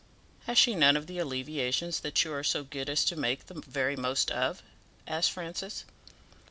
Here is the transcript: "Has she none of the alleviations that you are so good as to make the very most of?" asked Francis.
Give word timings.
"Has 0.47 0.57
she 0.57 0.73
none 0.73 0.97
of 0.97 1.05
the 1.05 1.19
alleviations 1.19 1.99
that 1.99 2.23
you 2.23 2.33
are 2.33 2.43
so 2.43 2.63
good 2.63 2.89
as 2.89 3.05
to 3.05 3.15
make 3.15 3.45
the 3.45 3.61
very 3.61 3.95
most 3.95 4.31
of?" 4.31 4.63
asked 5.07 5.29
Francis. 5.29 5.85